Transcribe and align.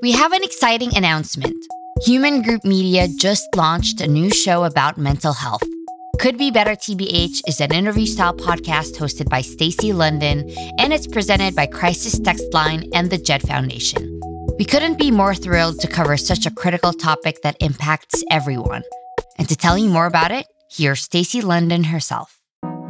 We 0.00 0.12
have 0.12 0.32
an 0.32 0.44
exciting 0.44 0.96
announcement. 0.96 1.56
Human 2.04 2.42
Group 2.42 2.64
Media 2.64 3.08
just 3.08 3.48
launched 3.56 4.00
a 4.00 4.06
new 4.06 4.30
show 4.30 4.62
about 4.62 4.96
mental 4.96 5.32
health. 5.32 5.64
Could 6.20 6.38
Be 6.38 6.52
Better 6.52 6.76
TBH 6.76 7.40
is 7.48 7.60
an 7.60 7.74
interview 7.74 8.06
style 8.06 8.32
podcast 8.32 8.96
hosted 8.96 9.28
by 9.28 9.40
Stacy 9.40 9.92
London, 9.92 10.48
and 10.78 10.92
it's 10.92 11.08
presented 11.08 11.56
by 11.56 11.66
Crisis 11.66 12.16
Text 12.20 12.54
Line 12.54 12.88
and 12.94 13.10
the 13.10 13.18
Jed 13.18 13.42
Foundation. 13.42 14.20
We 14.56 14.64
couldn't 14.64 15.00
be 15.00 15.10
more 15.10 15.34
thrilled 15.34 15.80
to 15.80 15.88
cover 15.88 16.16
such 16.16 16.46
a 16.46 16.52
critical 16.52 16.92
topic 16.92 17.42
that 17.42 17.56
impacts 17.58 18.22
everyone. 18.30 18.84
And 19.36 19.48
to 19.48 19.56
tell 19.56 19.76
you 19.76 19.88
more 19.88 20.06
about 20.06 20.30
it, 20.30 20.46
here's 20.70 21.00
Stacy 21.00 21.40
London 21.40 21.82
herself. 21.82 22.40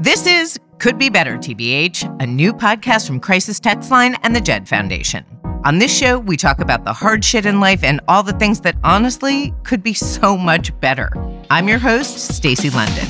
This 0.01 0.27
is 0.27 0.61
Could 0.79 0.99
Be 0.99 1.09
Better 1.09 1.39
TBH, 1.39 2.23
a 2.23 2.27
new 2.27 2.53
podcast 2.53 3.07
from 3.07 3.19
Crisis 3.19 3.59
Text 3.61 3.91
Line 3.91 4.15
and 4.23 4.37
the 4.37 4.43
Jed 4.43 4.69
Foundation. 4.69 5.25
On 5.65 5.81
this 5.81 5.97
show, 5.97 6.21
we 6.21 6.37
talk 6.37 6.61
about 6.61 6.85
the 6.85 6.93
hard 6.93 7.25
shit 7.25 7.45
in 7.45 7.59
life 7.59 7.83
and 7.83 8.01
all 8.07 8.23
the 8.23 8.33
things 8.35 8.61
that 8.61 8.77
honestly 8.85 9.53
could 9.65 9.83
be 9.83 9.93
so 9.93 10.37
much 10.37 10.79
better. 10.81 11.11
I'm 11.51 11.67
your 11.67 11.81
host, 11.81 12.33
Stacy 12.33 12.71
London. 12.71 13.05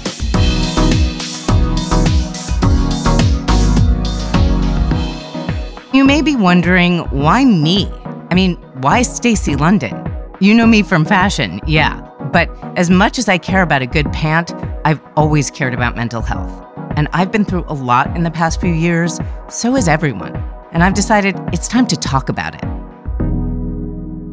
You 5.93 6.05
may 6.05 6.23
be 6.23 6.37
wondering 6.37 7.01
why 7.11 7.45
me? 7.45 7.87
I 8.31 8.35
mean, 8.35 8.55
why 8.81 9.03
Stacy 9.03 9.55
London? 9.55 9.95
You 10.41 10.55
know 10.55 10.67
me 10.67 10.83
from 10.83 11.05
fashion, 11.05 11.61
yeah. 11.67 12.01
But 12.33 12.49
as 12.79 12.89
much 12.89 13.19
as 13.19 13.29
I 13.29 13.37
care 13.37 13.61
about 13.61 13.83
a 13.83 13.87
good 13.87 14.11
pant, 14.13 14.55
I've 14.87 15.03
always 15.17 15.51
cared 15.51 15.75
about 15.75 15.97
mental 15.97 16.23
health. 16.23 16.67
And 16.97 17.09
I've 17.13 17.31
been 17.31 17.45
through 17.45 17.67
a 17.69 17.75
lot 17.75 18.17
in 18.17 18.23
the 18.23 18.31
past 18.31 18.59
few 18.59 18.73
years, 18.73 19.21
so 19.51 19.75
has 19.75 19.87
everyone. 19.87 20.43
And 20.79 20.85
I've 20.85 20.95
decided 20.95 21.35
it's 21.53 21.67
time 21.67 21.89
to 21.89 21.97
talk 21.97 22.29
about 22.29 22.55
it. 22.55 22.63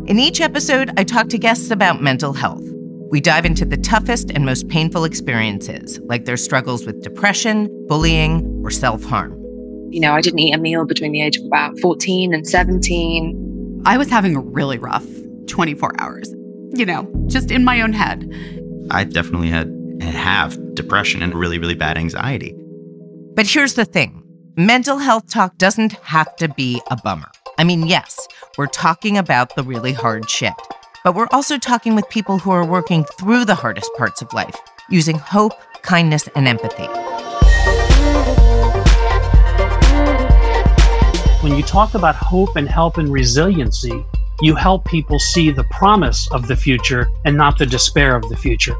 In 0.07 0.19
each 0.19 0.41
episode, 0.41 0.91
I 0.95 1.03
talk 1.03 1.27
to 1.29 1.39
guests 1.39 1.71
about 1.71 2.03
mental 2.03 2.33
health. 2.33 2.61
We 3.09 3.19
dive 3.19 3.47
into 3.47 3.65
the 3.65 3.77
toughest 3.77 4.29
and 4.29 4.45
most 4.45 4.67
painful 4.67 5.05
experiences, 5.05 5.99
like 6.03 6.25
their 6.25 6.37
struggles 6.37 6.85
with 6.85 7.01
depression, 7.01 7.67
bullying, 7.87 8.61
or 8.63 8.69
self 8.69 9.03
harm. 9.03 9.31
You 9.89 9.99
know, 9.99 10.13
I 10.13 10.21
didn't 10.21 10.37
eat 10.37 10.53
a 10.53 10.59
meal 10.59 10.85
between 10.85 11.13
the 11.13 11.21
age 11.21 11.35
of 11.37 11.45
about 11.45 11.79
14 11.79 12.31
and 12.31 12.47
17. 12.47 13.81
I 13.87 13.97
was 13.97 14.11
having 14.11 14.35
a 14.35 14.39
really 14.39 14.77
rough 14.77 15.07
24 15.47 15.99
hours, 15.99 16.31
you 16.75 16.85
know, 16.85 17.11
just 17.25 17.49
in 17.49 17.63
my 17.63 17.81
own 17.81 17.91
head. 17.91 18.31
I 18.91 19.03
definitely 19.05 19.49
had 19.49 19.65
and 19.65 20.03
have 20.03 20.75
depression 20.75 21.23
and 21.23 21.33
really, 21.33 21.57
really 21.57 21.73
bad 21.73 21.97
anxiety. 21.97 22.55
But 23.33 23.47
here's 23.47 23.73
the 23.73 23.85
thing 23.85 24.24
mental 24.57 24.97
health 24.97 25.29
talk 25.29 25.57
doesn't 25.57 25.91
have 26.03 26.33
to 26.37 26.47
be 26.47 26.81
a 26.89 26.95
bummer. 26.95 27.29
I 27.57 27.65
mean, 27.65 27.87
yes, 27.87 28.25
we're 28.57 28.67
talking 28.67 29.17
about 29.17 29.55
the 29.55 29.63
really 29.63 29.91
hard 29.91 30.29
shit, 30.29 30.53
but 31.03 31.13
we're 31.13 31.27
also 31.31 31.57
talking 31.57 31.93
with 31.93 32.07
people 32.09 32.39
who 32.39 32.51
are 32.51 32.65
working 32.65 33.03
through 33.03 33.45
the 33.45 33.55
hardest 33.55 33.91
parts 33.97 34.21
of 34.21 34.31
life 34.33 34.55
using 34.89 35.17
hope, 35.17 35.53
kindness, 35.81 36.29
and 36.35 36.47
empathy. 36.47 36.87
When 41.43 41.55
you 41.57 41.63
talk 41.63 41.93
about 41.93 42.15
hope 42.15 42.55
and 42.55 42.67
help 42.67 42.97
and 42.97 43.11
resiliency, 43.11 44.05
you 44.41 44.55
help 44.55 44.85
people 44.85 45.19
see 45.19 45.51
the 45.51 45.65
promise 45.65 46.31
of 46.31 46.47
the 46.47 46.55
future 46.55 47.09
and 47.25 47.35
not 47.35 47.57
the 47.57 47.65
despair 47.65 48.15
of 48.15 48.27
the 48.29 48.37
future. 48.37 48.75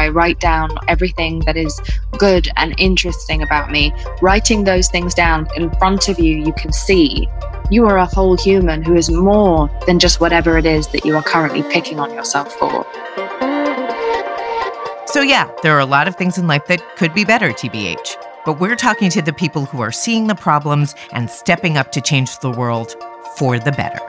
I 0.00 0.08
write 0.08 0.40
down 0.40 0.70
everything 0.88 1.40
that 1.40 1.58
is 1.58 1.78
good 2.16 2.48
and 2.56 2.74
interesting 2.78 3.42
about 3.42 3.70
me. 3.70 3.92
Writing 4.22 4.64
those 4.64 4.88
things 4.88 5.12
down 5.12 5.46
in 5.56 5.70
front 5.72 6.08
of 6.08 6.18
you, 6.18 6.38
you 6.38 6.54
can 6.54 6.72
see 6.72 7.28
you 7.70 7.86
are 7.86 7.98
a 7.98 8.06
whole 8.06 8.36
human 8.36 8.82
who 8.82 8.96
is 8.96 9.10
more 9.10 9.70
than 9.86 9.98
just 9.98 10.18
whatever 10.18 10.56
it 10.56 10.64
is 10.64 10.88
that 10.88 11.04
you 11.04 11.14
are 11.16 11.22
currently 11.22 11.62
picking 11.64 12.00
on 12.00 12.14
yourself 12.14 12.52
for. 12.54 12.86
So, 15.06 15.20
yeah, 15.20 15.50
there 15.62 15.76
are 15.76 15.80
a 15.80 15.86
lot 15.86 16.08
of 16.08 16.16
things 16.16 16.38
in 16.38 16.46
life 16.46 16.66
that 16.68 16.80
could 16.96 17.12
be 17.12 17.24
better, 17.24 17.50
TBH. 17.50 18.16
But 18.46 18.58
we're 18.58 18.76
talking 18.76 19.10
to 19.10 19.20
the 19.20 19.34
people 19.34 19.66
who 19.66 19.82
are 19.82 19.92
seeing 19.92 20.28
the 20.28 20.34
problems 20.34 20.94
and 21.12 21.28
stepping 21.28 21.76
up 21.76 21.92
to 21.92 22.00
change 22.00 22.38
the 22.38 22.50
world 22.50 22.96
for 23.36 23.58
the 23.58 23.72
better. 23.72 24.00